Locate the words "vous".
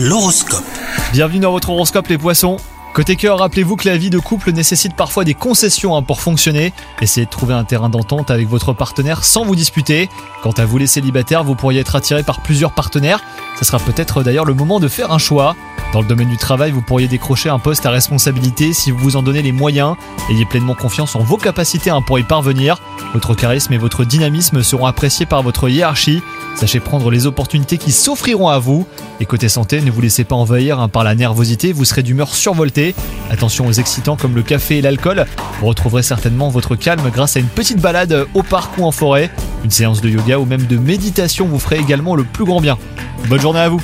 9.44-9.56, 10.66-10.78, 11.42-11.56, 16.70-16.82, 18.90-18.98, 18.98-19.16, 28.58-28.86, 29.90-30.02, 31.72-31.86, 35.60-35.66, 41.46-41.58, 43.70-43.80